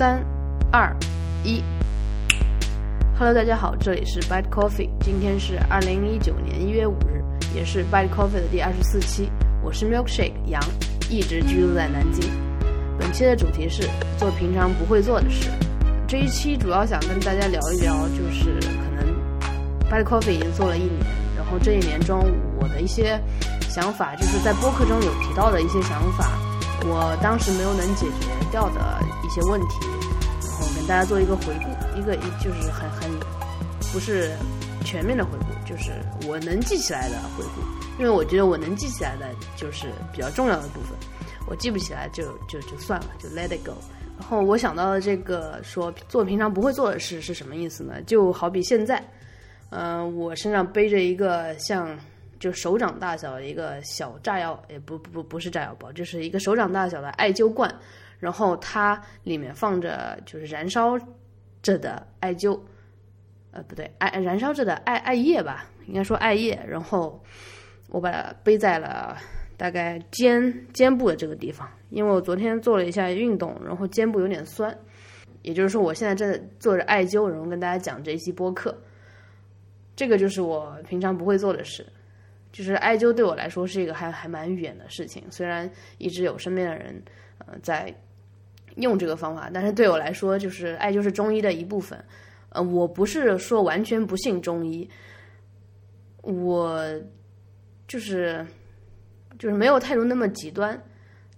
[0.00, 0.18] 三、
[0.72, 0.96] 二、
[1.44, 1.62] 一。
[3.18, 7.22] Hello，大家好，这里是 Bite Coffee，今天是二零一九年一月五日，
[7.54, 9.30] 也是 Bite Coffee 的第二十四期。
[9.62, 10.58] 我是 Milkshake 杨，
[11.10, 12.30] 一直居住在南京。
[12.98, 13.82] 本期的主题是
[14.16, 15.50] 做平常不会做的事。
[16.08, 19.04] 这一期主要想跟大家聊一聊，就是可能
[19.90, 21.04] Bite Coffee 已经做了一年，
[21.36, 22.24] 然后这一年中
[22.58, 23.20] 我的一些
[23.68, 26.38] 想法，就是在播客中有提到的一些想法，
[26.86, 29.86] 我当时没有能解决掉的一些问题，
[30.42, 33.10] 然后跟大家做一个回顾，一个就是很很
[33.92, 34.32] 不是
[34.84, 35.92] 全面的回顾，就是
[36.26, 37.60] 我能记起来的回顾，
[37.98, 40.98] 因为我觉得我能记起来的就是比较重要的部分，
[41.46, 43.74] 我记不起来就就就算了，就 let it go。
[44.18, 48.02] 然后我想到的这个说做平常不会做的事是什么意思呢？
[48.06, 49.02] 就好比现在，
[49.70, 51.96] 嗯、我身上背着一个像
[52.40, 57.72] 就手掌大小的一个小炸药，也不不不不是炸药包，就是一个手掌大小的艾灸罐，
[58.18, 60.98] 然后它里面放着就是燃烧
[61.62, 62.58] 着的艾灸，
[63.52, 67.22] 呃不对，艾燃烧着的艾艾叶吧，应该说艾叶，然后
[67.90, 69.16] 我把它背在了
[69.58, 74.74] 大概肩肩部的这个地方，因为我昨天做了一下运动，然后肩部有点酸，
[75.42, 78.74] 也就是说我现在正在做着艾灸，然后跟大家讲这一期播客。
[79.94, 81.86] 这个就是我平常不会做的事，
[82.52, 85.22] 就是艾灸对我来说是一个还还蛮远的事情。
[85.30, 87.02] 虽然一直有身边的人
[87.38, 87.94] 呃在
[88.76, 92.02] 用这个方法，但是对我来说，就是艾灸是中医的一部分。
[92.50, 94.88] 呃，我不是说完全不信中医，
[96.22, 96.84] 我
[97.86, 98.44] 就是
[99.38, 100.80] 就是没有态度那么极端，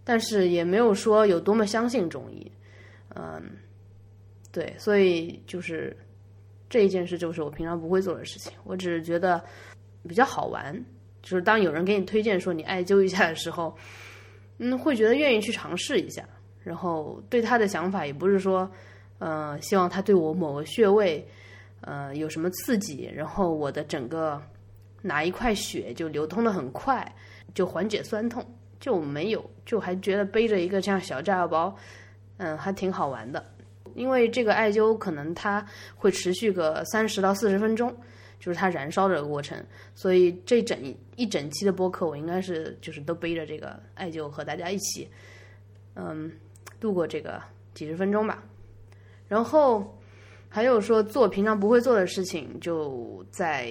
[0.05, 2.51] 但是也没有说有多么相信中医。
[3.15, 3.43] 嗯，
[4.51, 5.95] 对，所以就是
[6.71, 9.43] 这一件事就是我平常不会做的事情，我只是觉得
[10.09, 10.75] 比较好玩。
[11.23, 13.77] 就是当有人给你推荐说你艾灸一下的时候，
[14.59, 16.23] 嗯，会觉得愿意去尝试一下。
[16.63, 18.71] 然后对他的想法也不是说，
[19.19, 21.27] 呃，希望他对我某个穴位，
[21.81, 24.41] 呃，有什么刺激，然后我的整个
[25.01, 27.13] 哪一块血就流通的很快，
[27.55, 28.45] 就缓解酸痛，
[28.79, 31.77] 就没有，就还觉得背着一个这样小炸药包，
[32.37, 33.45] 嗯，还挺好玩的。
[33.95, 35.67] 因为这个艾灸可能它
[35.97, 37.95] 会持续个三十到四十分钟，
[38.43, 39.65] 就是它燃烧的过程，
[39.95, 40.77] 所以这整
[41.15, 45.09] 一整期的播客我应该是就是都背着这个艾灸和大家一起，
[45.95, 46.29] 嗯，
[46.81, 47.41] 度过这个
[47.73, 48.43] 几十分钟吧。
[49.29, 49.97] 然后
[50.49, 53.71] 还有说做平常不会做的事情，就在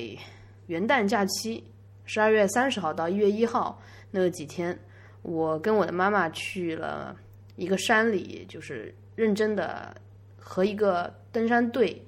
[0.67, 1.61] 元旦假期，
[2.05, 3.77] 十二月三十号到一月一号
[4.09, 4.79] 那几天，
[5.21, 7.13] 我跟我的妈妈去了
[7.57, 9.93] 一个山里，就是认真的
[10.39, 12.01] 和一个登山队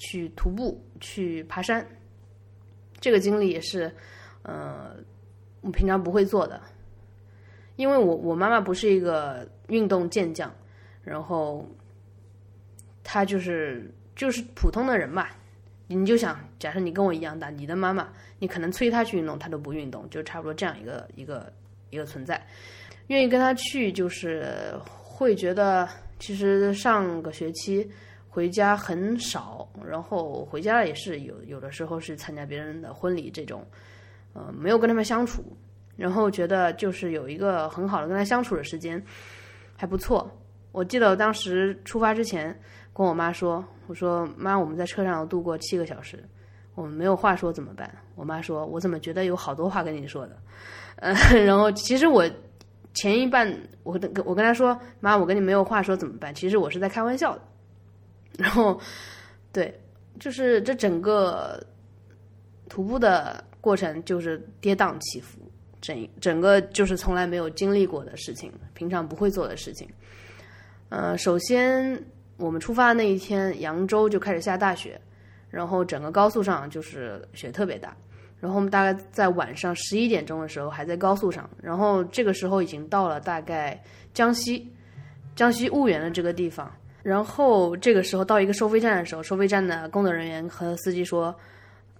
[0.00, 1.86] 去徒步去爬山。
[2.98, 3.94] 这个经历也是，
[4.42, 4.96] 呃，
[5.60, 6.60] 我平常不会做的，
[7.76, 10.52] 因为我我妈妈不是一个运动健将，
[11.04, 11.64] 然后
[13.04, 15.28] 她就是就是普通的人嘛。
[15.86, 21.52] 你就想，假设你跟我一样大，你的妈妈，你可能催她去运动，她都不运动，就差不多这样一个一个
[21.90, 22.40] 一个存在。
[23.08, 25.88] 愿意跟她去，就是会觉得，
[26.20, 27.90] 其实上个学期
[28.32, 33.66] 回家很少，然后回家也是有有的时候是参加别人的婚礼这种，
[34.32, 35.42] 呃，没有跟他们相处，
[35.96, 39.04] 然后觉得就是有一个很好的跟他相处的时间，
[39.76, 40.30] 还不错。
[40.70, 42.56] 我记得当时出发之前
[42.94, 46.24] 跟我妈说，我说妈，我们在车上度过七个小时，
[46.76, 47.92] 我们没有话说怎么办？
[48.14, 50.36] 我妈说，我怎么觉得有好多话跟你说的？
[50.96, 51.12] 呃，
[51.44, 52.24] 然后其实我
[52.94, 53.52] 前一半
[53.82, 56.32] 我跟我跟她说，妈，我跟你没有话说怎么办？
[56.32, 57.42] 其实我是在开玩笑的。
[58.40, 58.80] 然后，
[59.52, 59.78] 对，
[60.18, 61.62] 就是这整个
[62.70, 65.38] 徒步的过程就是跌宕起伏，
[65.82, 69.86] 整整个就是从来没有经历过的事情，平常不会做的事情。
[70.88, 72.02] 呃，首先
[72.38, 74.98] 我们出发的那一天，扬州就开始下大雪，
[75.50, 77.94] 然后整个高速上就是雪特别大。
[78.40, 83.78] 然后我们大概在晚上十一点钟的时候还在高速上，然后这个时候已经到了大概
[84.14, 84.66] 江西
[85.36, 86.74] 江西婺源的这个地方。
[87.02, 91.34] 然后这个时候到一个收费站的时候，收费站的工作人员和司机说：“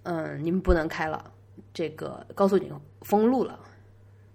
[0.05, 1.33] 嗯，你们不能开了，
[1.73, 3.59] 这个高速已经封路了，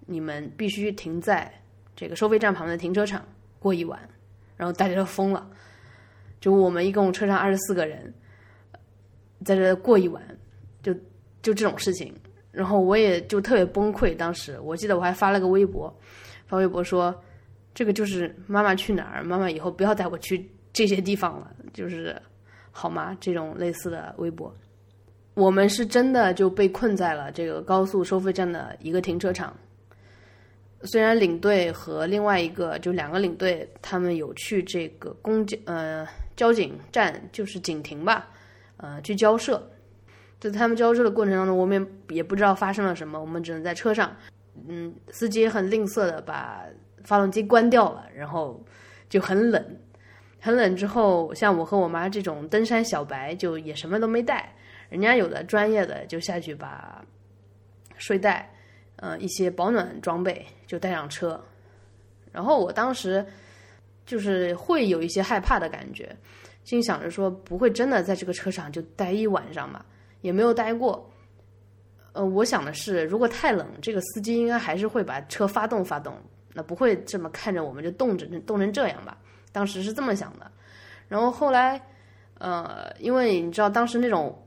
[0.06, 1.52] 你们必须停在
[1.96, 3.24] 这个收费站旁边的停车场
[3.60, 4.00] 过一晚。”
[4.58, 5.46] 然后大家都疯了，
[6.40, 8.14] 就我们一共车上二十四个人，
[9.44, 10.24] 在这过一晚，
[10.82, 10.94] 就
[11.42, 12.16] 就这种事情。
[12.52, 15.94] 然后我也就特别崩溃，当时我记得我还发了个微博，
[16.48, 17.14] 发微博说
[17.76, 22.16] ：“这个就是妈妈去哪儿，妈妈以后不要带我去这些地方了，就是
[22.72, 24.54] 好吗？”这种类似的微博，
[25.34, 29.56] 我们是真的就被困在了这个高速收费站的一个停车场。
[30.84, 38.28] 虽然领队和另外一个就两个领队，他们有去这个公交呃交警站，就是警亭吧，
[38.78, 39.68] 呃去交涉。
[40.40, 44.16] 在他们交涉的过程当中，我们也不知道发生了什么，我们只能在车上，
[44.68, 46.62] 嗯，司机很吝啬的把
[47.04, 48.64] 发动机关掉了，然后
[49.10, 49.66] 就很冷，
[50.46, 54.54] 很冷之后，像我和我妈这种登山小白就也什么都没带，
[54.90, 57.04] 人家有的专业的就下去把
[57.98, 58.52] 睡袋。
[58.98, 61.44] 呃，一些保暖装备就带上车，
[62.32, 63.26] 然后我当时
[64.06, 66.16] 就是会有一些害怕的感觉，
[66.64, 69.84] 心想着说不会真的在这个车上就待一晚上吧，
[70.22, 71.12] 也没有待过。
[72.14, 76.16] 呃，我想的是，如果太冷，这个司机应该还是会把车发动发动，
[76.54, 79.18] 那不会这么看着我们就冻着冻成这样吧？
[79.56, 80.52] 当时是这么想的。
[81.08, 81.82] 然后后来，
[82.40, 84.38] 呃，因为你知道当时那种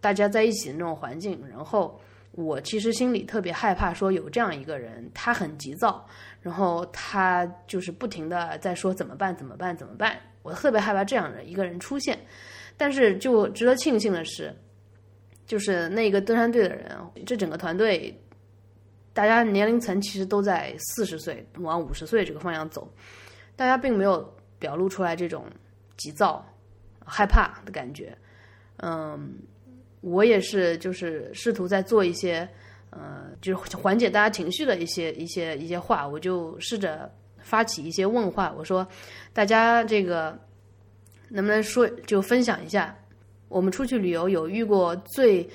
[0.00, 1.98] 大家在一起的那种环境，然后。
[2.32, 6.06] 我其实心里特别害怕，说有这样一个人，他很急躁，
[6.42, 10.18] 然后他就是不停的在说怎么办，怎么办，怎么办。
[10.42, 12.18] 我特别害怕这样的一个人出现。
[12.76, 14.54] 但是就值得庆幸的是，
[15.46, 16.94] 就是那个登山队的人，
[17.24, 18.14] 这整个团队，
[19.14, 22.86] 大家年龄层其实都在四十岁往五十岁这个方向走，
[23.56, 25.46] 大家并没有表露出来这种
[25.96, 26.46] 急躁、
[27.04, 28.16] 害怕的感觉，
[28.76, 29.38] 嗯。
[30.02, 32.48] 我也是，就是试图在做一些，
[32.90, 36.06] 呃，就是缓解大家情绪的一些一些一些话。
[36.06, 38.86] 我就试着发起一些问话，我说
[39.32, 40.38] ：“大家这个
[41.28, 42.96] 能不能说，就分享一下，
[43.48, 45.48] 我们出去旅游有遇过最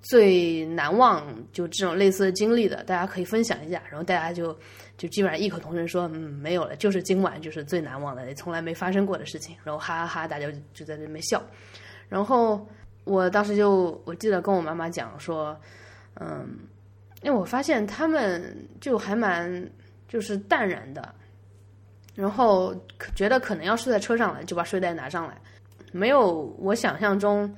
[0.00, 4.56] 最难忘就这种类似的经历的，大家可以分享一下。”然后大家就
[5.02, 11.42] 就基本上异口同声说：“嗯，没有了，就是今晚就是最难忘的，从来没发生过的事情。”然后哈哈哈，大家就在那边笑，
[12.08, 12.64] 然后。
[13.04, 15.60] 我当时就我记得跟我妈妈讲说，
[16.20, 16.56] 嗯，
[17.22, 19.68] 因为我发现他们就还蛮
[20.06, 21.12] 就是淡然的，
[22.14, 22.72] 然后
[23.16, 25.36] 觉得可能要睡在车上了，就把睡袋拿上来，
[25.90, 27.52] 没有我想象中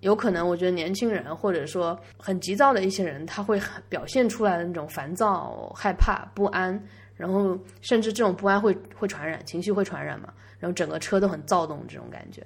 [0.00, 0.46] 有可能。
[0.46, 6.80] 我觉得年轻人或者说很急躁的一些人，他会表现出来的那种烦躁、害怕、不安，
[7.16, 12.42] 然后甚至这种不安会会传染，情绪会传染嘛，然后整个车都很躁动，这种感觉。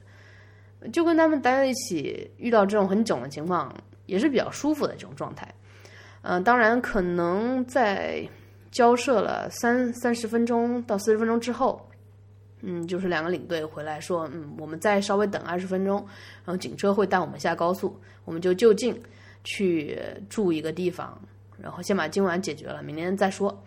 [0.93, 3.73] 就跟他们待在一起，遇到这种很囧的情况，
[4.07, 5.47] 也是比较舒服的这种状态。
[6.23, 8.27] 嗯，当然可能在
[8.71, 11.89] 交涉了三三十分钟到四十分钟之后，
[12.63, 15.97] 嗯，就是两个领队回来说，嗯，我们再稍微等二十分钟，
[16.45, 17.95] 然后警车会带我们下高速，
[18.25, 18.99] 我们就就近
[19.45, 21.21] 去住一个地方，
[21.61, 23.63] 然后先把今晚解决了，明天再说。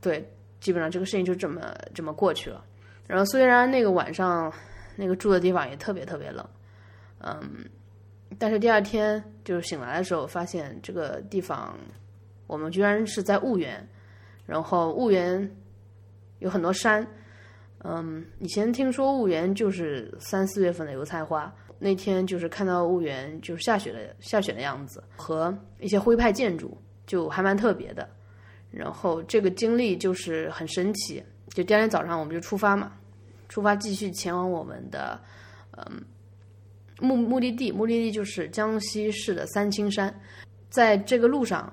[0.00, 0.28] 对，
[0.60, 2.64] 基本上这个事情就这么这么过去了。
[3.06, 4.52] 然后虽然那个晚上。
[4.96, 6.46] 那个住的地方也特别特别冷，
[7.20, 7.64] 嗯，
[8.38, 11.74] 但是第二天就是醒来的时候，发现这个地方
[12.46, 13.88] 我们居然是在婺源，
[14.44, 15.50] 然后婺源
[16.40, 17.06] 有很多山，
[17.82, 28.08] 嗯，以前听说婺源就是三四月份的油菜花，那天就是看到婺源就是下雪的下雪的样子和一些徽派建筑，就还蛮特别的，
[28.70, 31.22] 然后这个经历就是很神奇，
[31.54, 32.92] 就第二天早上我们就出发嘛。
[33.48, 35.20] 出发继续前往我们的，
[35.76, 36.04] 嗯，
[37.00, 40.14] 目目的地，目的地就是江西市的三清山。
[40.68, 41.72] 在这个路上，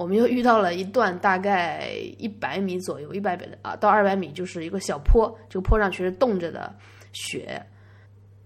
[0.00, 6.74] 我们又遇到了一段大概一百米左右，一百米啊到二百米，就是一个小坡，这个坡上全是冻着的
[7.12, 7.62] 雪，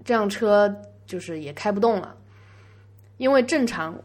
[0.04, 0.68] 这辆车
[1.06, 2.16] 就是也开不动了。
[3.18, 3.96] 因为正常，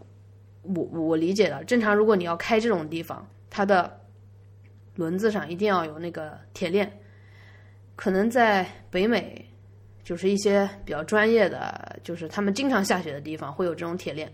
[0.61, 3.99] 我我理解的，正常如果你要开这种地方，它的
[4.93, 6.99] 轮子上一定要有那个铁链。
[7.95, 9.43] 可能在北美，
[10.03, 14.31] 就是一些比较专业的，就是他们经常下雪的地方会有这种铁链，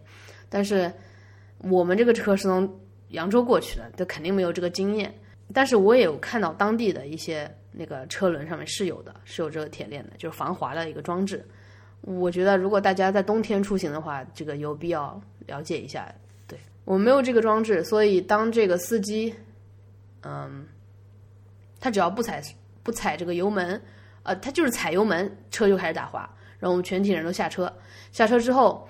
[0.50, 0.92] 但是
[1.60, 2.70] 我们这个车是从
[3.10, 5.14] 扬州过去的，他肯定没有这个经验。
[5.54, 11.46] 但是我也有看到当地的一些那个车轮上面是有的，是有这个铁链的，就是防滑的一个装置。
[12.02, 16.08] 我觉得如果大家在冬天出行的话，这个有必要了解一下。
[16.48, 19.34] 对我没有这个装置，所以当这个司机，
[20.24, 20.66] 嗯，
[21.80, 22.42] 他只要不踩。
[22.84, 23.82] 不踩这个油门，
[24.22, 26.20] 呃，他就是踩油门，车就开始打滑，
[26.60, 27.74] 然后我们全体人都下车。
[28.12, 28.88] 下车之后，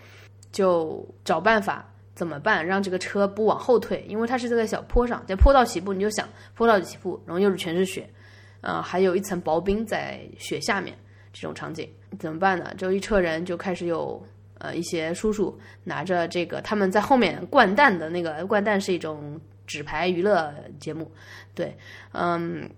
[0.52, 8.10] 就找办法怎么办，让这个车不往后退，因为它是在小坡上，在坡道起步，你就想坡道起步，然后又是全是雪，
[8.62, 10.98] 呃，还有一层薄冰在雪下面，
[11.32, 12.74] 这种场景怎么办呢？
[12.78, 14.26] 就一车人就开始有
[14.58, 21.12] 呃一些叔叔拿着这个他们在后面掼蛋的那个掼蛋是一种纸牌娱乐节目，
[21.54, 21.78] 对，
[22.14, 22.70] 嗯。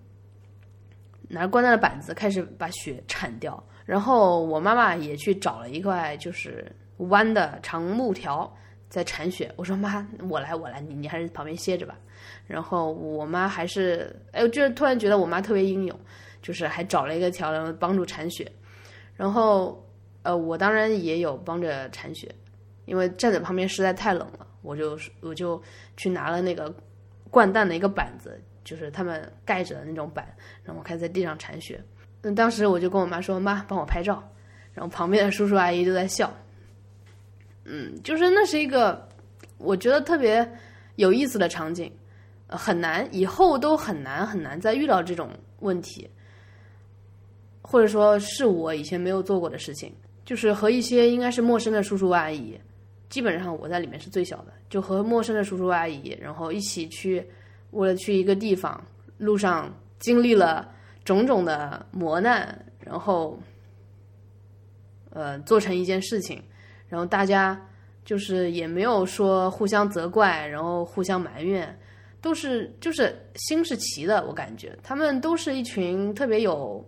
[1.30, 8.50] 拿着掼蛋的板子开始把雪铲掉，然后我妈妈也去找了一块就是弯的长木条，
[8.88, 9.52] 在铲雪。
[9.56, 11.98] 我说妈，我来，我来，你你还是旁边歇着吧。
[12.46, 15.98] 然后我妈还是，哎，就是突然觉得我妈特别英勇，
[16.42, 18.50] 就是还找了一个桥梁帮助铲雪。
[19.14, 19.84] 然后，
[20.22, 22.32] 呃，我当然也有帮着铲雪，
[22.86, 25.60] 因为站在旁边实在太冷了，我就我就
[25.96, 26.74] 去拿了那个
[27.30, 30.26] 灌蛋的一个板子，就是他们盖着的那种板，
[30.64, 31.80] 然后我开始在地上铲雪。
[32.22, 34.20] 嗯当时我就跟我妈说：“妈，帮我拍照。”
[34.74, 36.32] 然后旁边的叔叔阿姨都在笑。
[37.68, 39.06] 嗯，就是那是一个
[39.58, 40.48] 我觉得特别
[40.96, 41.92] 有意思的场景，
[42.46, 46.08] 很难，以后都很难很难再遇到这种问题。
[47.60, 49.92] 或者说是我以前没有做过的事情，
[50.24, 52.58] 就是和一些应该是陌生的叔叔阿姨，
[53.10, 57.22] 基本上我在里面是最小的，就和陌生的叔叔阿姨，然后一起去，
[57.72, 58.82] 为了去一个地方，
[59.18, 60.66] 路上经历了
[61.04, 63.38] 种种的磨难，然后，
[65.10, 66.42] 呃，做成一件事情，
[66.88, 67.60] 然后大家
[68.04, 71.78] 就是也没有说互相责怪，然后互相埋怨，
[72.20, 76.84] 都是就是心是齐的，我感觉他们都是一群特别有。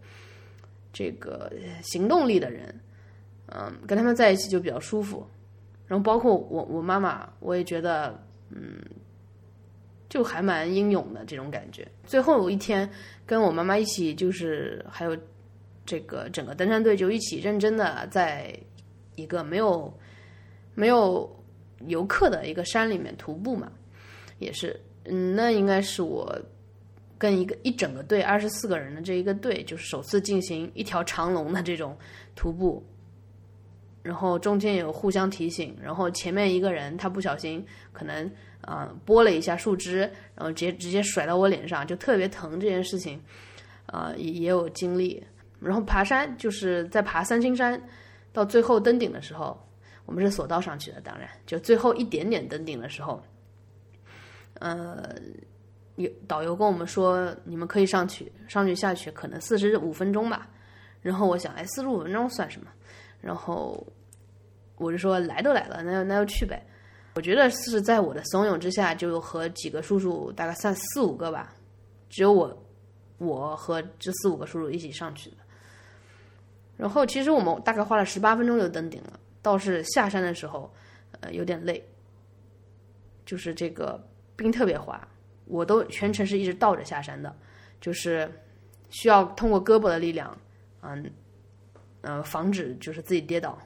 [0.92, 1.52] 这个
[1.84, 2.80] 行动力的人，
[3.46, 5.24] 嗯，跟他们在一起就比较舒服。
[5.86, 8.82] 然后包括我，我妈妈，我也觉得，嗯，
[10.08, 11.86] 就还蛮英勇的这种感觉。
[12.04, 12.90] 最后一天，
[13.24, 15.16] 跟我妈妈一起，就是还有
[15.86, 18.52] 这个整个登山队就一起认真的在
[19.14, 19.92] 一个没有
[20.74, 21.30] 没有
[21.86, 23.70] 游客的一个山里面徒步嘛，
[24.38, 26.40] 也是，嗯，那应该是我。
[27.18, 31.94] 跟一个一整个队二十四个人的这一个队，就是首次进行一条长龙的这种
[32.34, 32.82] 徒步，
[34.02, 37.62] 然后中间有互相提醒，然后前面一个人他不小心
[37.92, 39.98] 可能啊拨了一下树枝，
[40.34, 43.20] 然后直接直接甩到我脸上，就特别疼这件事情，
[43.84, 45.22] 啊也也有经历。
[45.60, 47.78] 然后爬山就是在爬三清山，
[48.32, 49.58] 到最后登顶的时候，
[50.06, 53.22] 我们是索道上去的，当然就最后一点点登顶的时候，
[54.54, 55.14] 呃。
[56.26, 60.48] 导游跟我们说，你们可以上去，上去下去可能四十五分钟吧。
[61.02, 62.70] 然后我想，哎，四十五分钟算什么？
[63.20, 63.86] 然后
[64.76, 66.64] 我就说，来都来了，那那就去呗。
[67.16, 71.54] 我觉得是在我的怂恿之下，就和几个叔叔，大概算四五个吧，
[72.08, 72.66] 只有我，
[73.18, 75.36] 我和这四五个叔叔一起上去的。
[76.80, 80.72] 然后其实我们大概花了十八分钟就登顶了，倒是下山的时候，
[81.20, 81.84] 呃，有点累，
[83.26, 84.02] 就是这个
[84.34, 85.06] 冰特别滑。
[85.44, 87.36] 我都全程是一直倒着下山的，
[87.82, 88.32] 就是
[88.88, 90.34] 需要通过胳膊的力量，
[90.80, 91.12] 嗯，
[92.00, 93.58] 呃，防止就是自己跌倒。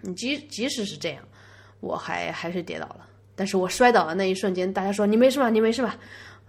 [0.00, 1.22] 你即即使是这样，
[1.80, 3.06] 我还还是跌倒了。
[3.34, 5.50] 但是我摔倒的那一瞬间，大家说你没事吧？
[5.50, 5.94] 你没事吧？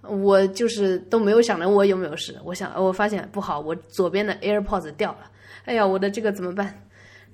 [0.04, 2.40] 我就是都没有想着我有没有事。
[2.46, 5.32] 我想，我发现不好，我左边的 AirPods 掉了。
[5.66, 6.74] 哎呀，我的这个怎么办？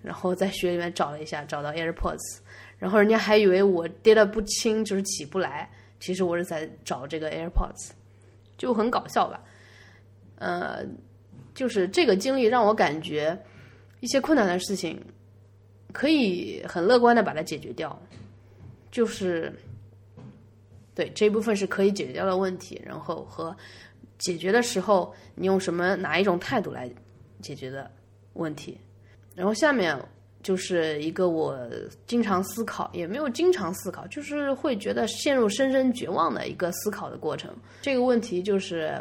[0.01, 2.39] 然后在雪里面找了一下，找到 AirPods，
[2.79, 5.69] 然后人家还以为我跌得不轻，就是起不来。
[6.00, 7.91] 其实我是在找这个 AirPods，
[8.57, 9.43] 就很搞笑吧？
[10.39, 10.83] 呃，
[11.53, 13.38] 就是这个经历让我感觉
[14.00, 15.00] 一些困难的事情
[15.93, 18.01] 可以很乐观的把它解决掉，
[18.89, 19.53] 就是
[20.95, 23.55] 对这一部分是可以解决掉的问题，然后和
[24.17, 26.89] 解决的时候你用什么哪一种态度来
[27.39, 27.91] 解决的
[28.33, 28.79] 问题，
[29.35, 29.97] 然后下面。
[30.43, 31.55] 就是一个我
[32.07, 37.55] 经常思考，也没有经常思考，就是会觉得陷入深深绝望的一个思考的过程。
[37.83, 39.00] 这个问题就是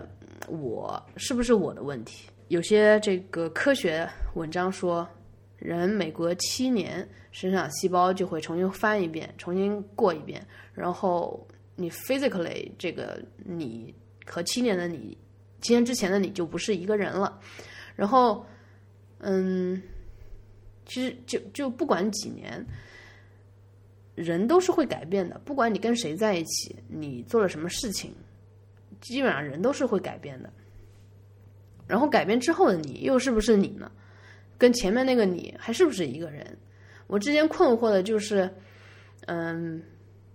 [0.48, 2.28] 我是不是我的问题？
[2.48, 5.08] 有些这个科学文章说，
[5.56, 13.94] 人每隔七年生长细胞就会重新翻一遍，重新过一遍，然后你 physically 这个你
[14.26, 15.16] 和七年的你，
[15.62, 17.40] 七年之前的你就不是一个人了。
[17.96, 18.44] 然后，
[19.20, 19.80] 嗯。
[20.86, 22.66] 其实就就不管几年，
[24.16, 25.40] 人都是会改变的。
[25.44, 28.12] 不管你跟谁在一起，你做了什么事情，
[29.00, 30.52] 基本上人都是会改变的。
[31.86, 33.88] 然后改变之后的你又是不是你呢？
[34.58, 36.58] 跟前面那个你还是不是一个人？
[37.06, 38.52] 我之前困惑的就是，
[39.26, 39.80] 嗯，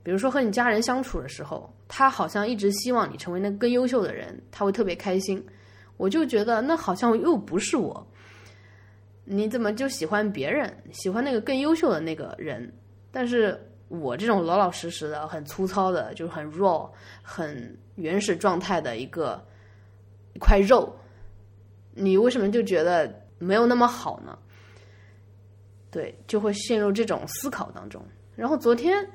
[0.03, 5.45] 比如说和你家人相处的时候，他好像一直希望你成为那个更优秀的人，他会特别开心。
[5.97, 8.07] 我就觉得那好像又不是我。
[9.25, 10.71] 你怎么就喜欢别人？
[10.91, 12.71] 喜欢那个更优秀的那个人？
[13.11, 16.89] 但是我这种老老实实的、很粗糙的，就是很 raw、
[17.21, 19.43] 很原始状态的一个
[20.33, 20.95] 一块肉，
[21.93, 24.37] 你为什么就觉得没有那么好呢？
[25.89, 28.03] 对，就会陷入这种思考当中。
[28.35, 29.07] 然后昨天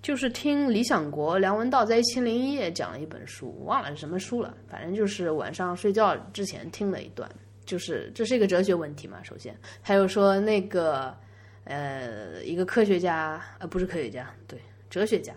[0.00, 7.28] 就是听李想国、梁文道在一千零一夜讲了一本书，忘了是什么书了，反正就是晚上睡觉之前听了一段。
[7.70, 9.22] 就是这是一个哲学问题嘛？
[9.22, 11.16] 首先，还有说那个，
[11.62, 14.58] 呃，一个科学家，呃，不是科学家，对，
[14.90, 15.32] 哲学家。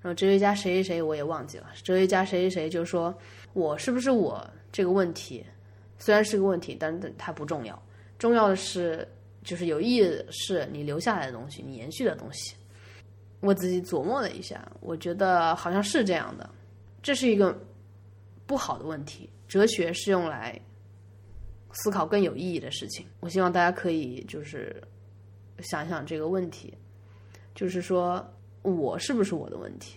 [0.00, 3.12] 然后哲学家谁谁谁我也忘记了，哲学家谁谁谁就说，
[3.52, 5.44] 我是不是我这个问题，
[5.98, 7.82] 虽然是个问题，但它不重要，
[8.16, 9.04] 重要的是
[9.42, 12.54] 就是有意义的是你留下来的东西，你延续的东西。
[13.40, 16.48] 我自己琢磨了一下，我觉得好像是这样的，
[17.02, 17.60] 这是一个
[18.46, 19.28] 不好的问题。
[19.48, 20.56] 哲学是用来
[21.72, 23.06] 思考更有意义的事情。
[23.20, 24.82] 我希望大家可以就是
[25.60, 26.72] 想想这个问题，
[27.54, 28.24] 就是说。
[28.64, 29.96] 我是不是我的问题？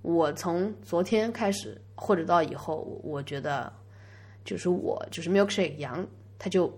[0.00, 3.70] 我从昨天开始，或者到以后，我觉得
[4.46, 6.08] 就是我，就是 milkshake 羊，
[6.38, 6.72] 他就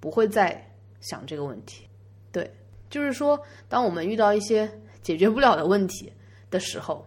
[0.00, 0.66] 不会再
[1.02, 1.86] 想这个问题。
[2.32, 2.50] 对，
[2.88, 4.66] 就是说，当我们遇到一些
[5.02, 6.10] 解决不了的问题
[6.48, 7.04] 的时候，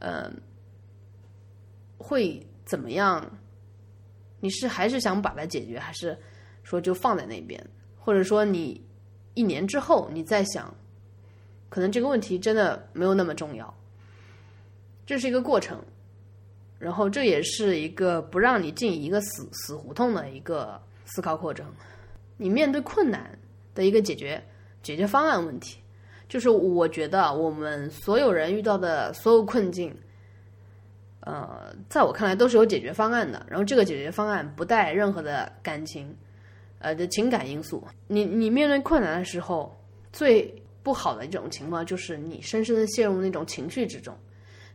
[0.00, 0.30] 嗯，
[1.96, 3.38] 会怎么样？
[4.42, 6.18] 你是还是想把它解决，还是
[6.64, 7.64] 说就放在那边？
[7.96, 8.84] 或者说你
[9.34, 10.74] 一年之后你再想？
[11.68, 13.72] 可能这个问题真的没有那么重要，
[15.06, 15.80] 这是一个过程，
[16.78, 21.64] 然后这也是一个不让你进一个死死胡同的一个思考过程。
[22.36, 23.38] 你面对困难
[23.74, 24.42] 的一个解决
[24.82, 25.78] 解决方案问题，
[26.28, 29.96] 就是我觉得我们所有人遇到的所有困境，
[31.22, 33.44] 呃，在我看来都是有解决方案的。
[33.48, 36.14] 然后这个解决方案不带任何的感情，
[36.78, 37.82] 呃的情感因素。
[38.06, 39.74] 你你面对困难的时候
[40.12, 40.54] 最。
[40.84, 44.12] 不好的一种情况就是你深深的陷入那种情绪之中，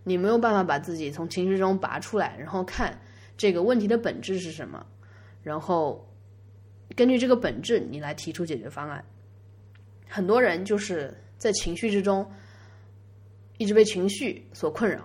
[0.06, 2.98] 你没有办法把自己从情绪中拔出来，然后看
[3.36, 4.86] 这个问题的本质是什么，
[5.44, 6.10] 然后
[6.96, 9.04] 根据这个本质你来提出解决方案。
[10.08, 12.25] 很多人就是在情绪之中
[13.58, 15.01] 一直被情绪所困扰，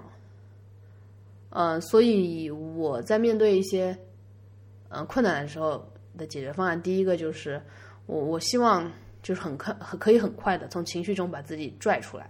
[1.55, 3.97] 嗯，所以我在面对一些
[4.89, 7.63] 嗯困难的时候的解决方案，第一个就是
[8.07, 8.91] 我我希望。
[9.23, 12.29] 就是很快，很可以很快的从情绪中把自己拽出来。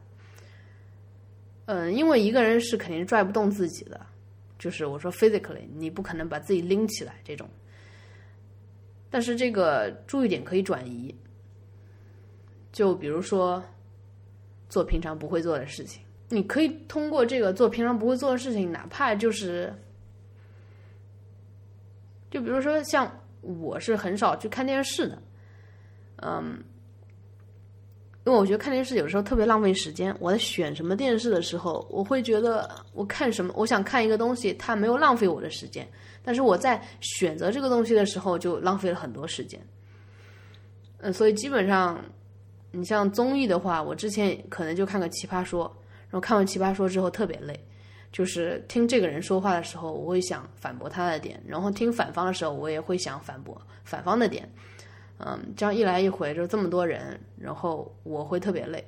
[1.64, 3.98] 嗯，因为一个人是肯定拽不动自己的，
[4.58, 7.48] 就是我说 physically，你不可能把自己拎起来这种。
[9.08, 11.14] 但是这个注意点可以转移，
[12.72, 13.64] 就比如说
[14.68, 16.02] 做平常不会做的事情，
[16.32, 19.70] 你可以通过这个做平常不会做的事情，哪怕就是，
[22.30, 25.22] 就比如说像我是很少去看电视的，
[26.22, 26.64] 嗯。
[28.24, 30.16] 因为我觉得看电视有时候特别浪费时间。
[30.20, 35.84] 我在选什么电视的时候，我会觉得我看什么，我想看一个东西，它没有浪费我的时间。
[36.22, 39.60] 但是我在选择这个东西的时候，就浪费了很多时间。
[40.98, 42.00] 嗯，所以基本上，
[42.70, 45.66] 你像综艺的话，我之前可能就看个《奇葩说》，
[46.12, 47.58] 然后看完《奇葩说》之后特别累，
[48.12, 54.46] 就是听这个人说话的时候，我会想反驳他的点，然后听反方的时候，我也会想反驳反方的点。
[55.16, 58.84] 嗯，这样一来一回就这么多人，然后我会特别累。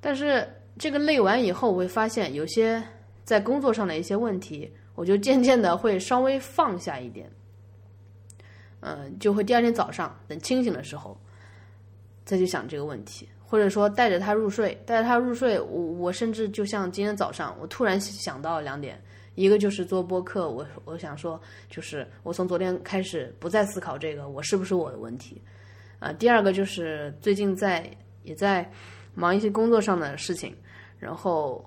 [0.00, 0.44] 但是
[0.76, 2.82] 这个累完以后，我会发现有些
[3.22, 7.30] 在工作上的一些问题，我就渐渐的会稍微放下一点。
[8.80, 11.18] 嗯，就会第二天早上等清醒的时候
[12.24, 15.58] 再去想这个问题，或者说带着他入睡，带着他入睡。
[15.60, 19.00] 我我甚至就像今天早上，我突然想到两点。
[19.36, 25.42] 一个就是做播客，我我想说，就是我从昨天开始不再思考这个我是不是我的问题，
[25.98, 27.86] 啊，第二个就是最近在
[28.22, 28.66] 也在
[29.14, 30.56] 忙一些工作上的事情，
[30.98, 31.62] 然后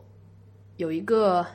[0.78, 1.46] 有一个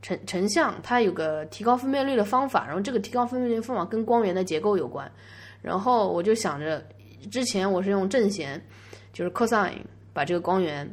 [0.00, 5.12] 成成像，它有个提高分辨率的方法，然后这个提高分辨率方法跟光源的结构有关，
[5.60, 6.82] 然后我就想着，
[7.30, 8.58] 之前我是用正弦，
[9.12, 10.88] 就是 cosine 把这个光源。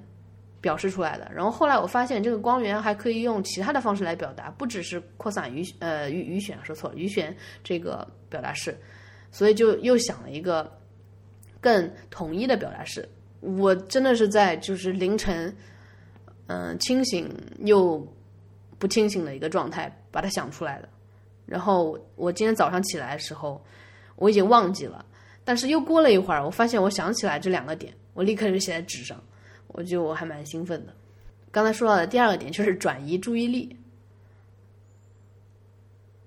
[0.59, 1.31] 表示出来的。
[1.33, 8.75] 然后后来我发现，这个光源还可以用其他的方式来表达，不只是扩散余呃余余弦，说错了，余弦这个表达式。
[9.31, 10.69] 所以就又想了一个
[11.61, 13.07] 更统一的表达式。
[13.39, 15.55] 我真的是在就是凌晨，
[16.47, 18.05] 嗯，清醒又
[18.79, 20.89] 不清醒的一个状态把它想出来的。
[21.45, 23.63] 然后我今天早上起来的时候，
[24.15, 25.05] 我已经忘记了，
[25.45, 29.15] 但是又过了一会儿，我发现我想起来这两个点，我立刻就写在纸上。
[29.67, 30.93] 我觉得我还蛮兴奋的。
[31.51, 33.77] 刚才说到的第二个点就是转移注意力，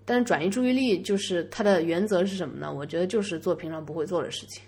[0.04, 2.72] 但是转移注意力就是它的原则是什么呢？
[2.72, 4.62] 我觉得就是做平常不会做的事情，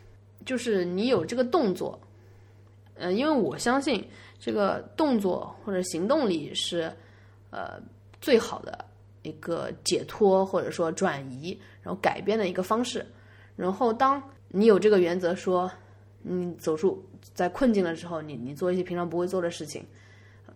[0.44, 1.96] 就是你有这个动作，
[2.96, 4.04] 嗯，因为我相信
[4.40, 6.92] 这个动作或者行动力是
[7.50, 7.80] 呃
[8.20, 8.84] 最好的
[9.22, 13.06] 一个解脱或者说转移然后改变的一个方式。
[13.54, 15.70] 然后当你有这个原则说。
[16.22, 17.04] 你走出
[17.34, 19.84] 在困境的时候，你你做一些平常不会做的事情，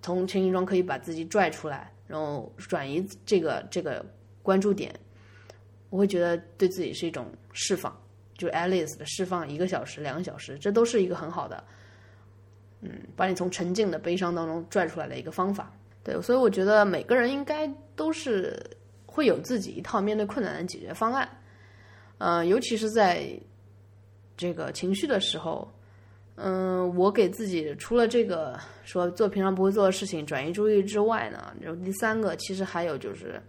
[0.01, 4.05] 从情绪中可以把自己拽出来，然后转移这个这个
[4.43, 4.95] 关注点，
[5.91, 7.95] 我会觉得对自己是一种释放，
[8.37, 11.65] 就 at least 释放一个小时、两个小时，这都是一个很好的，
[12.83, 15.73] 嗯，把你从沉静的悲伤当中拽出来的一个方法。
[16.05, 18.57] 对，所以我觉得每个人应该都是
[19.07, 21.29] 会有自己一套面对困难的解决方案，
[22.19, 23.29] 嗯，尤其是在
[24.37, 25.69] 这个情绪的时候，
[26.37, 33.41] 嗯，我给自己除了这个说做平常不会做的事情转移注意力之外呢，然后第三个其实还有就是，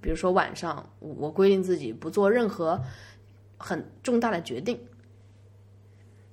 [0.00, 2.80] 比如说晚上我规定自己不做任何
[3.56, 4.78] 很重大的决定，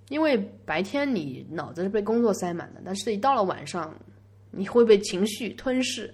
[0.09, 3.95] 因为白天你脑子是被工作塞满的，但是一到了晚上。
[4.53, 6.13] 你会被情绪吞噬，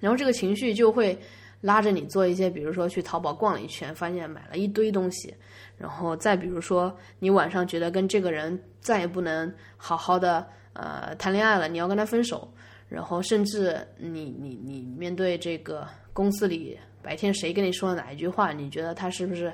[0.00, 1.16] 然后这个情绪就会
[1.64, 5.34] 拉着你做一些，比如说去淘宝逛了一圈，发现买了一堆东西，
[5.78, 12.46] 然后再比如说你晚上觉得跟这个人再也不能好好的呃谈恋爱了，你要跟他分手，
[12.86, 19.50] 然后甚至你你你面对这个公司里白天谁跟你说了哪一句话，你觉得他是不是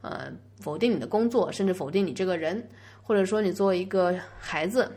[0.00, 2.68] 呃否定你的工作，甚至否定你这个人，
[3.00, 4.90] 或者说你作为一个孩子。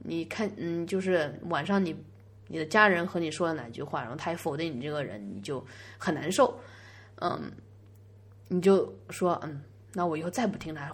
[0.00, 1.94] 你看，嗯，就是晚上你
[2.48, 5.64] 你的家人和你说了哪句话，然后他也否定你这个人，你就
[5.96, 6.58] 很难受，
[7.20, 7.52] 嗯，
[8.48, 10.90] 你就说，嗯，那我以后再不听他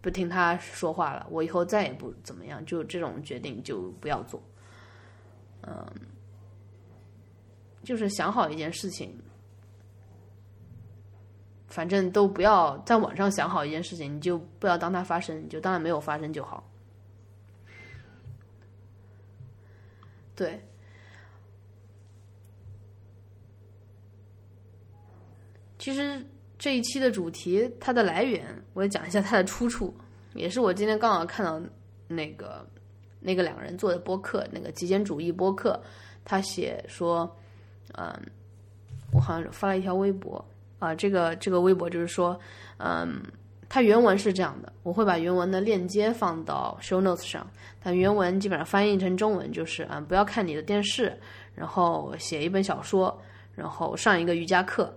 [0.00, 4.42] 不听他说话了，我以后再也不怎么样，就这种决定就不要做，
[5.62, 5.86] 嗯，
[7.82, 9.16] 就是想好一件事情，
[11.68, 16.68] 反正都不要在网上想好一件事情，你就不要当它发生，你就当然没有发生就好。
[20.36, 20.64] 对，
[25.78, 26.24] 其实
[26.58, 29.94] 这一期的主题，它的来源，我也讲一下它的出处，
[30.34, 31.60] 也是我今天刚好看到
[32.06, 32.66] 那个
[33.20, 35.80] 那个两个人做的播客，那个极简主义播客，
[36.24, 37.30] 他写说，
[37.94, 38.12] 嗯，
[39.12, 40.44] 我好像发了一条微博
[40.78, 42.38] 啊，这个这个微博就是说，
[42.78, 43.22] 嗯。
[43.70, 47.46] 它原文是这样的，我会把原文的链接放到 show notes 上。
[47.82, 51.14] 但原文基本上翻译成中文就是：嗯，不要看你的电视，
[51.54, 53.14] 然后写一本小说，
[53.54, 54.90] 然后上一个瑜伽课，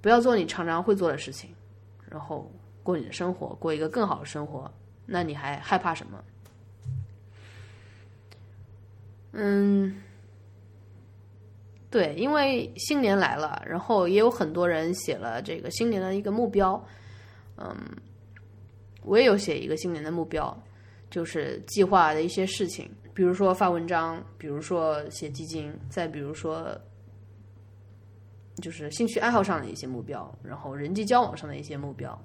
[0.00, 1.50] 不要做你常常会做的事情，
[2.08, 2.50] 然后
[2.82, 4.70] 过你的生活，过一个更好的生活。
[5.06, 6.24] 那你还害怕什么？
[9.32, 10.02] 嗯，
[11.90, 16.82] 对，因为新年来了，然后也有很多人写了这个新年的一个目标，
[17.56, 17.76] 嗯。
[19.02, 20.54] 我也有写一个新年的目标，
[21.08, 26.78] 就是计划的一些事情，比如说发文章，比如说写基金，再比如说
[28.56, 32.18] 就是兴趣爱好上的一些目标，然后人际交往上的一些目标，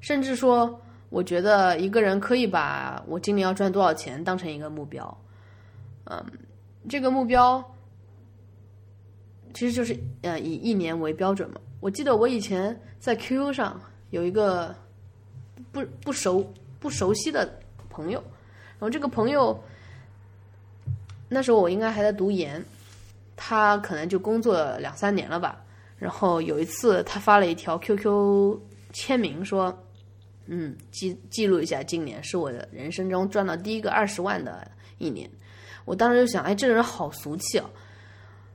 [0.00, 5.16] 甚至说，我觉得一个人可以把我今年要赚多少钱当成一个目标，
[6.04, 6.24] 嗯，
[6.88, 7.64] 这个目标
[9.52, 11.60] 其实就是呃以一年为标准嘛。
[11.80, 13.80] 我记得我以前在 QQ 上。
[14.10, 14.72] 有一个
[15.72, 17.52] 不不熟不熟悉的
[17.90, 18.22] 朋友，
[18.78, 19.60] 然后这个朋友
[21.28, 22.64] 那时候我应该还在读研，
[23.36, 25.64] 他可能就工作两三年了吧。
[25.96, 28.58] 然后有一次他发了一条 QQ
[28.92, 29.76] 签名说
[30.46, 35.30] ：“嗯，记记录一下，今年是我的人生中赚到第一个二十万的一年。”
[35.84, 37.70] 我当时就想，哎，这个人好俗气啊！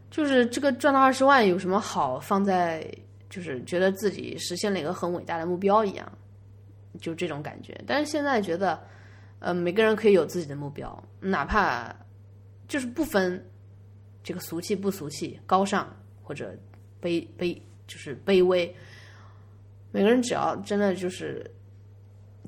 [0.10, 2.86] 就是这个赚到二十万有什么好放在？
[3.30, 6.12] 就是觉得自己实现了一个很伟大的目标一样，
[7.00, 7.80] 就这种感觉。
[7.86, 8.82] 但是现在觉得，
[9.38, 11.96] 呃，每个人可以有自己的目标，哪怕
[12.68, 13.48] 就是不分
[14.24, 16.56] 这个俗气不俗气、高尚或者
[17.02, 18.74] 卑卑，就是卑微。
[19.92, 21.50] 每个人只要真的就是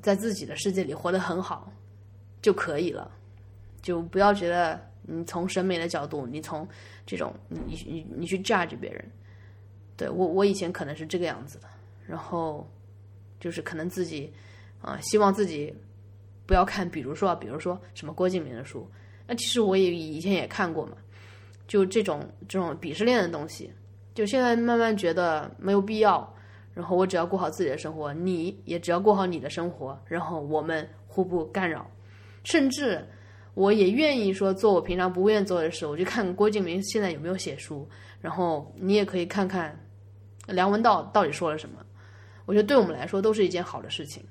[0.00, 1.72] 在自己的世界里活得很好
[2.40, 3.10] 就可以了，
[3.80, 6.66] 就不要觉得你从审美的角度，你从
[7.04, 9.04] 这种你你你去 judge 别人。
[9.96, 11.68] 对我，我以前可能是这个样子的，
[12.06, 12.68] 然后
[13.38, 14.32] 就是可能自己
[14.80, 15.72] 啊，希望自己
[16.46, 18.88] 不要看，比如说，比如说什么郭敬明的书，
[19.26, 20.96] 那其实我也以前也看过嘛，
[21.72, 23.72] 就这种这种鄙视链的东西，
[24.14, 26.34] 就现在慢慢觉得没有必要，
[26.74, 31.90] 然后我只要过好自己的生活，你也只要过好你的生活，然后我们互不干扰，
[32.44, 33.02] 甚至
[33.54, 37.88] 我也愿意说做我平常不愿意做的事，我就看郭敬明现在有没有写书。
[38.20, 39.74] 然后你也可以看看
[40.48, 41.76] 梁文道到底说了什么，
[42.44, 44.22] 我觉得对我们来说都是一件好的事情。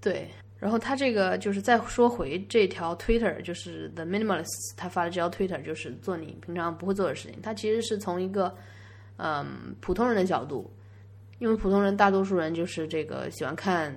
[0.00, 7.40] 对，然后他这个就是再说回这条 Twitter，就是 The Minimalist 他发的这条 Twitter，就是做你平常不会做的事情。
[7.42, 8.54] 他其实是从一个
[9.16, 10.70] 嗯普通人的角度，
[11.38, 13.94] 因为普通人大多数人就是这个喜欢看，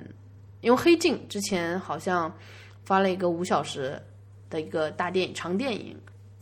[0.62, 2.32] 因为黑镜之前好像
[2.84, 4.00] 发了一个五小时
[4.50, 5.95] 的一个大电影长电影。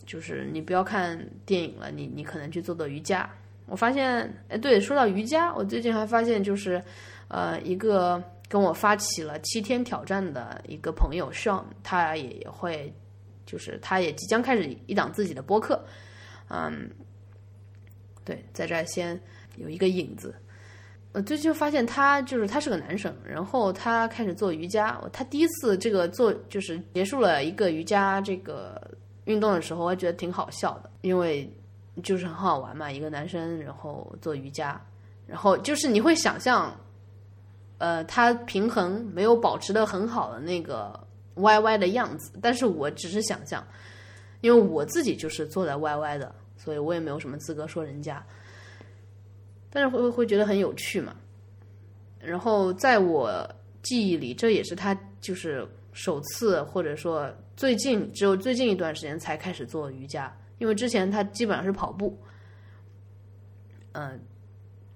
[0.05, 3.29] 就是你不要看电影了，你你可能去做做瑜伽。
[3.67, 6.83] 我发现，哎，对，说到瑜伽，我最近还发现，就是，
[7.27, 12.91] 呃，一个跟我发起了七天挑战的一个朋友 Sean，他也会，
[13.45, 15.81] 就是他也即将开始一档自己的播客，
[16.49, 16.89] 嗯，
[18.25, 19.17] 对，在这先
[19.55, 20.35] 有一个影子。
[21.11, 24.99] 我，最近发现他就是他是个男生，然后他开始做瑜伽。
[25.11, 28.79] 他第一次这个做就是结束了一个瑜伽这个
[29.25, 31.51] 运动的时候，我觉得挺好笑的，因为
[32.03, 34.79] 就是很好玩嘛，一个男生然后做瑜伽，
[35.25, 36.79] 然后就是你会想象，
[37.79, 43.65] 呃，他平衡没有保持的很好的那个歪歪的样子，但是我只是想象，
[44.41, 48.23] 因为我自己就是坐在歪歪的，所以我也没有什么资格说人家。
[49.69, 51.15] 但是会会觉得很有趣嘛？
[52.19, 53.49] 然后在我
[53.81, 62.19] 记忆里，这也是他就是首次或者说最近只有最近一段时间才开始做瑜伽，因为之前他基本上是跑步，
[63.93, 64.19] 嗯，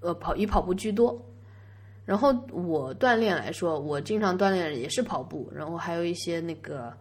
[0.01, 1.17] 呃跑以跑步居多。
[2.05, 6.91] 然后我锻炼来说，我经常锻炼也是跑步，然后还有一些那个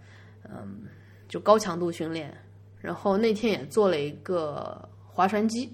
[0.45, 0.83] 嗯
[1.29, 2.33] 就高强度训练，
[2.81, 5.73] 然后那天也做了一个划船机。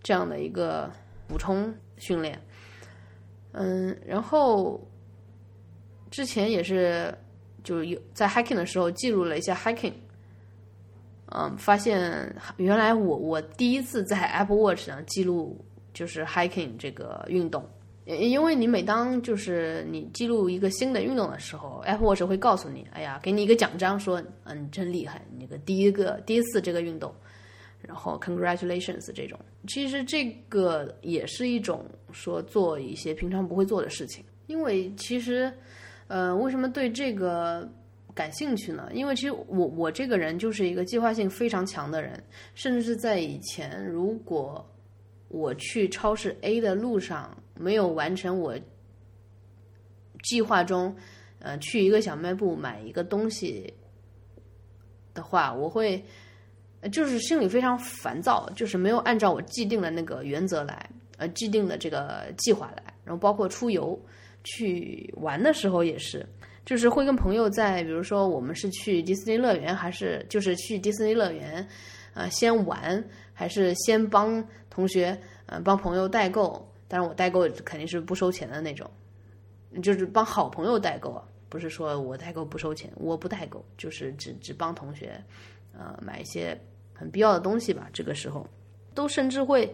[0.00, 0.90] 这样的一个
[1.26, 2.40] 补充训练，
[3.52, 4.80] 嗯，然后
[6.08, 7.12] 之前也是
[7.64, 9.92] 就有在 hiking 的时候记录了一下 hiking，
[11.32, 17.68] 嗯，发现原来我我第一次在 Apple Watch 上记录就是 hiking 这个运动，
[18.16, 27.14] 因为你每当就是你记录一个新的运动的时候，Apple Watch 会告诉你，哎呀，给你一个奖章，说嗯，真厉害，你个第一个第一次这个运动。
[27.80, 34.24] 然后，congratulations 这种，其实这个也是一种说做一些平常不会做的事情。
[34.46, 35.50] 因为其实，
[36.08, 37.66] 呃，为什么对这个
[38.14, 38.88] 感兴趣呢？
[38.92, 42.20] 因为其实我我这个人就是一个计划性非常强的人，
[42.54, 44.68] 甚至是在以前，如果
[45.28, 48.54] 我去超市 A 的路上没有完成我
[50.22, 50.94] 计划中，
[51.40, 53.74] 呃，去一个小卖部买一个东西
[55.12, 56.02] 的话，我会。
[56.92, 64.00] 就是心里非常烦躁，就是没有按照我既定的那个原则来，呃，既定的这个计划来，然后包括出游
[64.44, 66.24] 去玩的时候也是，
[66.64, 71.66] 就是会跟朋友在，比如说我们是去迪士尼乐园，还是就是去迪士尼乐园，
[72.14, 78.90] 啊，先玩，还是先帮同学，嗯，帮朋友代购，但是我代购肯定是不收钱的那种，
[79.82, 85.22] 就是帮好朋友代购啊，不是说我代购不收钱，我不代购，就是只只帮同学。
[85.78, 86.58] 呃，买一些
[86.92, 87.88] 很必要的东西吧。
[87.92, 88.44] 这个时候，
[88.94, 89.64] 都甚至会，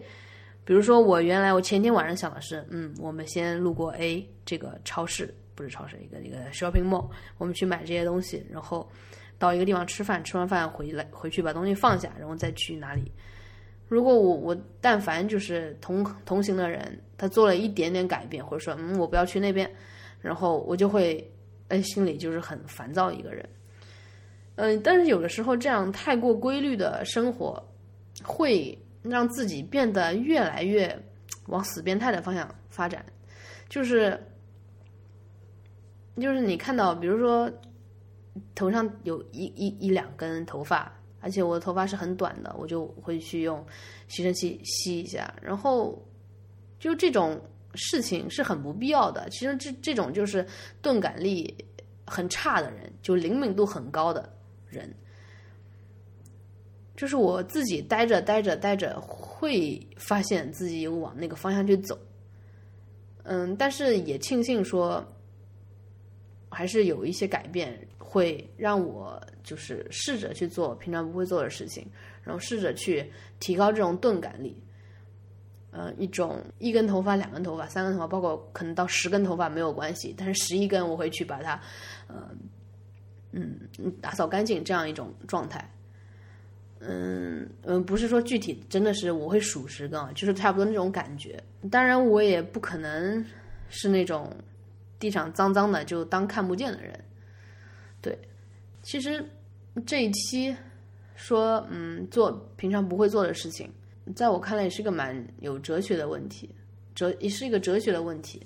[0.63, 8.87] 比如说，我原来我前天晚上想的是，嗯，我们先路过 A 这个超市，不是超市，一个一个 shopping mall，我们去买这些东西，然后
[9.39, 13.11] 到一个地方吃饭，吃完饭回来回去把东西放下，然后再去哪里。
[13.87, 19.69] 如果我我但凡就是同同行的人，他做了一点点改变，或者说，嗯，我不要去那边，
[20.21, 21.31] 然后我就会，
[21.67, 23.47] 哎，心里就是很烦躁一个人。
[24.55, 27.61] 嗯，但是有的时候这样太过规律的生活，
[28.23, 30.97] 会让自己变得越来越
[31.47, 33.05] 往死变态的方向发展。
[33.69, 34.19] 就是，
[36.15, 37.51] 就是你看到，比如说
[38.55, 40.91] 头上有一一一两根头发，
[41.25, 43.65] 而且我的头发是很短的，我就会去用
[44.07, 45.33] 吸尘器吸一下。
[45.41, 45.99] 然后，
[46.77, 47.41] 就这种
[47.73, 49.27] 事情是很不必要的。
[49.31, 50.45] 其实这这种就是
[50.83, 51.51] 钝感力
[52.05, 54.31] 很差的人，就灵敏度很高的。
[54.69, 54.93] 人，
[56.95, 61.97] 就是我自己待着待着待着，会发现自己有往那个方向去走。
[63.23, 65.03] 嗯，但是也庆幸说，
[66.49, 67.84] 还是有一些改变，
[68.15, 71.85] 会让我就是试着去做平常不会做的事情，
[72.23, 74.55] 然后试着去提高这种钝感力。
[75.71, 81.59] 嗯，一种一根头发、两根头发、三根头发，包括可能到十根头发没有关系，但是十一根我会去把它，
[82.07, 82.17] 嗯。
[83.37, 83.59] 嗯，
[83.99, 85.69] 打扫干净这样一种状态，
[86.79, 91.43] 嗯嗯，不是说具体真的是我会数十个，就是差不多那种感觉。
[91.69, 93.25] 当然，我也不可能
[93.67, 94.33] 是那种
[94.97, 96.97] 地上脏脏的就当看不见的人。
[98.85, 99.27] 其实
[99.83, 100.55] 这一期
[101.15, 103.67] 说嗯做平常不会做的事情，
[104.15, 106.53] 在我看来也是个蛮有哲学的问题，
[106.93, 108.45] 哲也是一个哲学的问题，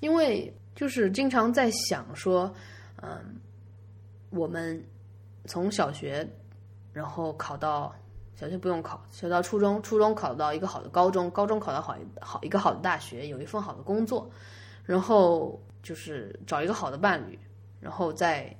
[0.00, 2.52] 因为就是经常在想说，
[3.00, 3.40] 嗯。
[4.30, 4.84] 我们
[5.46, 6.28] 从小学，
[6.92, 7.94] 然后考到
[8.34, 14.28] 小学不用考，学到初中，初中考到一个好的高中，高中考到好好一个好的大学，有一份好的工作，
[14.84, 17.38] 然后就是找一个好的伴侣，
[17.80, 18.54] 然后再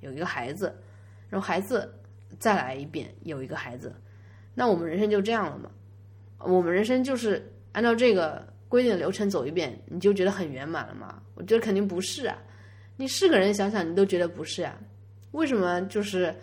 [0.00, 0.74] 有一个孩子，
[1.28, 1.92] 然后孩子
[2.38, 3.94] 再来一遍有一个孩子，
[4.54, 5.70] 那我们人生就这样了吗？
[6.38, 11.22] 我们人生就是按照这个规定的流程走一遍，你就觉得很圆满了吗？
[11.34, 12.36] 我觉得肯定不是啊。
[12.96, 14.78] 你是个人想想，你都觉得不是呀？
[15.32, 16.34] 为什么就是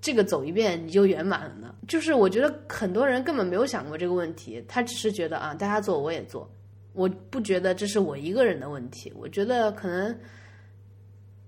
[0.00, 1.74] 这个走一遍你就圆满了呢？
[1.86, 6.50] 就是我觉得很多人根本没有想过这个问题，他只是觉得啊，大家做我也做，
[6.92, 10.18] 我不觉得这是我一个人的问题，我觉得可能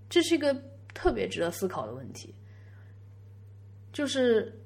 [0.09, 0.55] 这是一个
[0.95, 2.35] 特别值得思考的问题，
[3.93, 4.61] 就是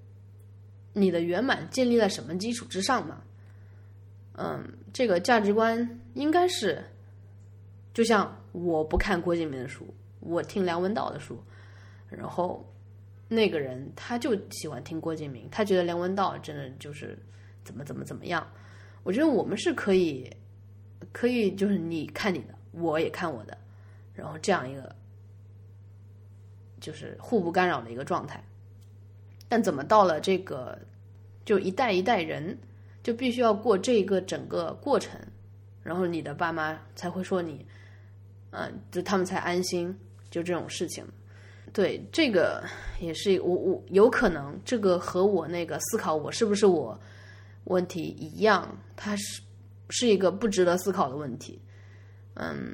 [0.92, 3.22] 你的圆满建立在什么基础之上嘛？
[4.36, 6.82] 嗯，这个价值观应该是，
[7.92, 8.36] 就像。
[8.54, 9.84] 我不看郭敬明的书，
[10.20, 11.42] 我听梁文道的书，
[12.08, 12.64] 然后
[13.26, 17.18] 那个人他就喜欢听郭敬明，他觉得梁文道真的就是
[17.64, 18.48] 怎么怎么怎么样。
[19.02, 20.30] 我觉得我们是可以，
[21.10, 23.58] 可以就是你看你的，我也看我的，
[24.14, 24.94] 然后这样一个
[26.84, 28.44] 就是互不干扰的一个状态。
[29.48, 30.78] 但怎么到了这个
[31.44, 32.56] 就一代一代人
[33.02, 35.18] 就必须要过这个整个过程，
[35.82, 37.66] 然后你的爸妈才会说你。
[38.56, 39.92] 嗯，就他们才安心，
[40.30, 41.04] 就这种事情，
[41.72, 42.62] 对这个
[43.00, 46.96] 也是我我有可能这个和我那个思考我是不是我
[47.64, 49.42] 问题一样，它是
[49.88, 51.60] 是一个不值得思考的问题，
[52.34, 52.72] 嗯，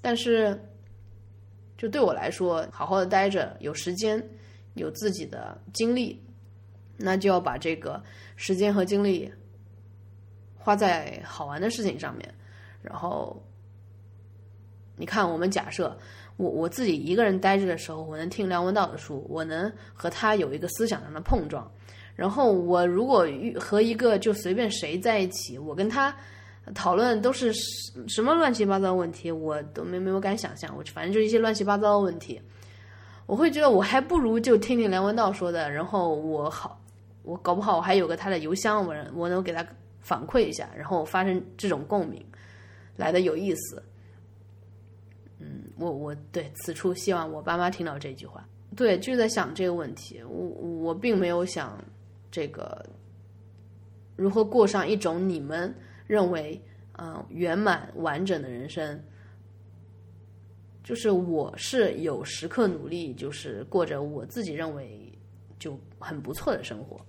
[0.00, 0.58] 但是
[1.76, 4.22] 就对我来说，好好的待着，有时间，
[4.74, 6.22] 有自己的精力，
[6.96, 8.02] 那就要把这个
[8.36, 9.32] 时间和精力
[10.56, 12.34] 花在好玩的事情上面，
[12.82, 13.42] 然后。
[14.96, 15.98] 你看，我们假设
[16.36, 21.68] 我我自己一个人待着的时候，我能听梁文道的书，我能和他有一个思想上的碰撞。
[22.14, 23.26] 然后我如果
[23.58, 26.16] 和一个就随便谁在一起，我跟他
[26.72, 30.74] 讨论都是什什么乱七八糟问题，我都没没有敢想象。
[30.76, 32.40] 我反正就一些乱七八糟的问题，
[33.26, 35.70] 我会觉得我还不如就听听梁文道说的。
[35.70, 36.80] 然后我好，
[37.22, 39.66] 我搞不好我还有个他的邮箱，我我能给他
[40.00, 42.24] 反馈一下，然后发生这种共鸣，
[42.96, 43.82] 来的有意思。
[45.40, 48.42] 嗯，我我对此处希望我爸妈听到这句话。
[48.74, 50.22] 对，就在想这个问题。
[50.24, 51.78] 我我并没有想
[52.30, 52.84] 这个
[54.16, 55.72] 如何过上一种你们
[56.06, 56.60] 认为
[56.98, 59.02] 嗯圆满完整的人生。
[60.82, 65.10] 就是我是有时刻努力，就是过着我自己认为
[65.58, 67.00] 就很不错的生活。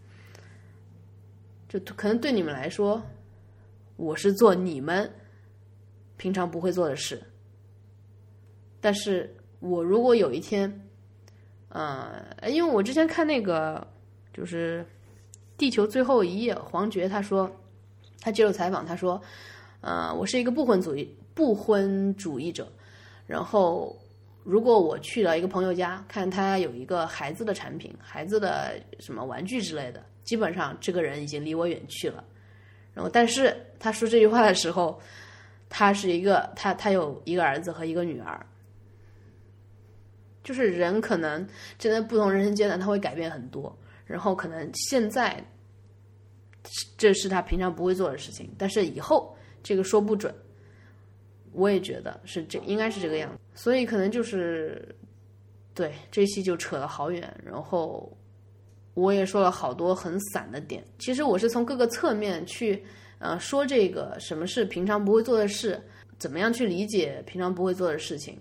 [1.68, 3.04] 就可能对你们来说，
[3.98, 5.12] 我是做你们
[6.16, 7.22] 平常不会做的事。
[8.80, 10.88] 但是我如果有一天，
[11.68, 13.86] 呃，因为我之前看那个
[14.32, 14.84] 就是
[15.58, 17.54] 《地球最后一夜》，黄觉他说，
[18.22, 19.22] 他接受采访，他说，
[19.82, 22.68] 呃，我是一个不婚主义不婚主义者，
[23.28, 23.96] 然后
[24.44, 32.24] 如果我去了一个朋友家，看他有一个孩子的产品，孩子的什么玩具之类的，基本上这个人已经离我远去了。
[32.94, 35.00] 然后，但是他说这句话的时候，
[35.70, 38.46] 他是一个他他有一个儿子和一个女儿。
[40.44, 41.44] 就是人可能
[41.80, 43.76] 真的不同人生阶段，他会改变很多。
[44.06, 45.44] 然后可能现在
[46.98, 50.34] 这是他平常不会做的事情，但是以后这个说不准。
[51.52, 54.94] 我也觉得是这应该是这个样子，所以可能就是
[55.74, 57.34] 对这期就扯了好远。
[57.46, 58.12] 然后
[58.94, 60.84] 我也说了好多很散的点。
[61.00, 62.84] 其实我是从各个侧面去
[63.20, 65.82] 呃说这个什么是平常不会做的事，
[66.18, 68.38] 怎么样去理解平常不会做的事情，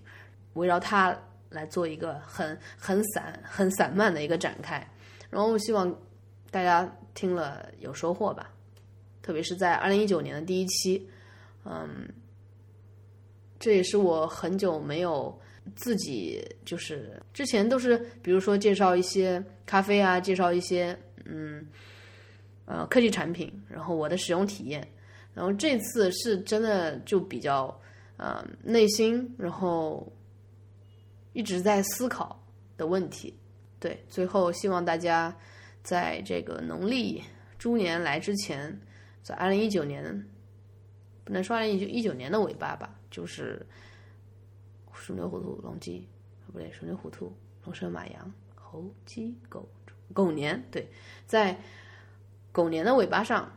[0.53, 1.17] 围绕它。
[1.51, 4.85] 来做一个很很散、很散漫的一个展开，
[5.29, 5.87] 然后我希望
[6.51, 8.51] 大家听了有收获吧。
[9.21, 11.07] 特别是在二零一九年的第一期，
[11.63, 12.07] 嗯，
[13.59, 15.37] 这也是我很久没有
[15.75, 21.65] 自己就是之前都是比如说介绍一些咖啡啊，介绍一些嗯
[22.65, 24.87] 呃科技产品，然后我的使用体验，
[25.33, 27.79] 然后这次是真的就比较
[28.17, 30.11] 呃内心，然后。
[31.37, 32.41] 一直在思考
[32.77, 33.37] 的问题，
[33.77, 35.35] 对，最后希望大家
[35.85, 37.21] 在这个农历
[37.59, 38.75] 猪年来之前，
[39.21, 40.03] 在二零一九年，
[41.23, 43.63] 不能说二零一九一九年的尾巴吧，就是
[44.93, 46.07] 鼠牛虎兔龙鸡，
[46.51, 47.31] 不对，鼠牛虎兔
[47.63, 49.69] 龙蛇马羊猴鸡狗
[50.11, 50.89] 狗年，对，
[51.27, 51.55] 在
[52.51, 53.55] 狗年的尾巴上，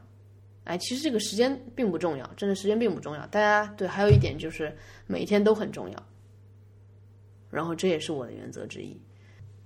[0.64, 4.76] 哎，其实这个时间并不重要，真的时间并不重要，大家对，还有一点就是
[5.07, 6.07] 每一天都很重要。
[7.51, 9.01] 然后这也是我的原则之一，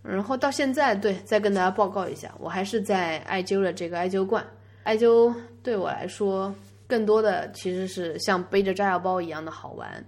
[0.02, 4.44] 然后到现在，对，再跟大家报告一下，我还是在艾灸的这个艾灸罐。
[4.82, 5.32] 艾灸
[5.62, 6.52] 对我来说，
[6.88, 10.04] 更多的其实是像背着炸药包一样的好玩，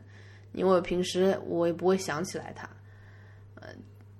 [0.53, 2.69] 因为平时我也不会想起来它。
[3.63, 3.69] 嗯，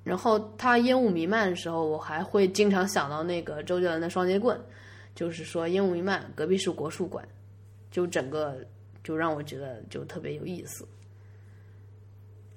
[0.05, 4.57] 然后它烟雾弥漫的时候，我还会经常想到那个周杰伦的双截棍，
[5.13, 7.27] 就是说烟雾弥漫，隔壁是国术馆，
[7.91, 8.57] 就整个
[9.03, 10.87] 就让我觉得就特别有意思。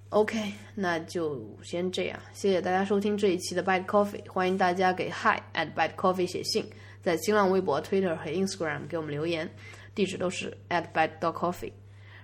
[0.10, 6.66] OK，那就先这样，谢谢大家收听这一期的 Bad Coffee，欢迎大家给 Hi at Bad Coffee 写信，
[7.02, 9.50] 在新浪微博、Twitter 和 Instagram 给我们留言，
[9.94, 11.74] 地址都是 at bad dot Coffee。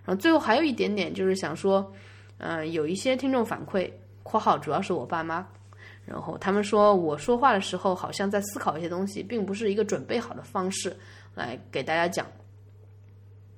[0.05, 1.91] 然后最后还有一点点就是想说，
[2.38, 3.91] 嗯、有一些听众反馈
[4.23, 5.45] （括号主要是我爸妈），
[6.05, 10.95] 然后他们说我说话的时候好像在思考一些东西，并不是一个准备好的方式
[11.36, 12.25] 来给大家讲。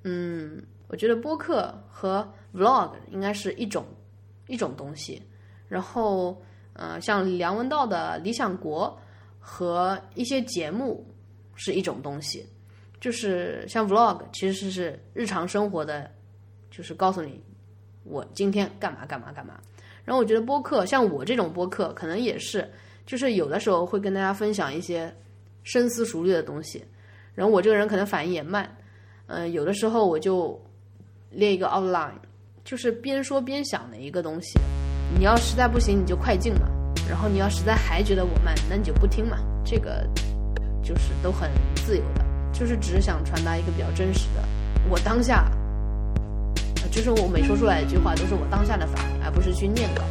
[0.02, 3.86] 嗯，我觉得播客和 Vlog 应该是一种
[4.48, 5.22] 一种东西，
[5.68, 6.42] 然后
[6.74, 8.98] 呃，像梁文道的《理想国》
[9.40, 11.06] 和一些节目
[11.56, 12.46] 是一种东西，
[13.00, 16.12] 就是像 Vlog 其实是日常生活的，
[16.70, 17.42] 就是告诉你
[18.04, 19.60] 我今天干嘛干嘛干嘛。
[20.04, 22.70] 然后我觉得播客像我这种播客，可能也是，
[23.06, 25.12] 就是有的时候会跟大家分享一些
[25.64, 26.84] 深思熟虑的东西。
[27.34, 28.78] 然后我这个人可能反应也慢，
[29.28, 30.62] 嗯、有的时候我就
[31.32, 32.14] 列一个 outline，
[32.66, 34.58] 就是边说边想的一个东西。
[35.16, 36.68] 你要实在不行，你就快进嘛。
[37.08, 39.38] 然后你要实在还觉得我慢，那你就不听嘛。
[39.64, 40.10] 这个
[40.84, 44.42] 就是都很自由的，就是只是想传达一个比较真实的
[44.90, 45.48] 我当下，
[46.90, 50.02] 就是我每说出来一句话都是我当下的反应，而不是去念稿。